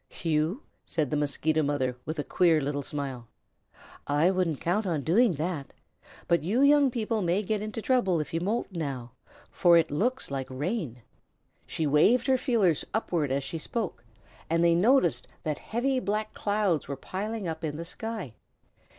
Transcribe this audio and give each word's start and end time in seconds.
"You?" 0.23 0.63
said 0.83 1.11
the 1.11 1.15
Mosquito 1.15 1.61
Mother, 1.61 1.95
with 2.05 2.17
a 2.17 2.23
queer 2.23 2.59
little 2.59 2.81
smile. 2.81 3.27
"I 4.07 4.31
wouldn't 4.31 4.59
count 4.59 4.87
on 4.87 5.03
doing 5.03 5.35
that. 5.35 5.73
But 6.27 6.41
you 6.41 6.63
young 6.63 6.89
people 6.89 7.21
may 7.21 7.43
get 7.43 7.61
into 7.61 7.83
trouble 7.83 8.19
if 8.19 8.33
you 8.33 8.41
moult 8.41 8.71
now, 8.71 9.11
for 9.51 9.77
it 9.77 9.91
looks 9.91 10.31
like 10.31 10.47
rain." 10.49 11.03
She 11.67 11.85
waved 11.85 12.25
her 12.25 12.37
feelers 12.39 12.83
upward 12.95 13.31
as 13.31 13.43
she 13.43 13.59
spoke, 13.59 14.03
and 14.49 14.63
they 14.63 14.73
noticed 14.73 15.27
that 15.43 15.59
heavy 15.59 15.99
black 15.99 16.33
clouds 16.33 16.87
were 16.87 16.97
piling 16.97 17.47
up 17.47 17.63
in 17.63 17.77
the 17.77 17.85
sky. 17.85 18.33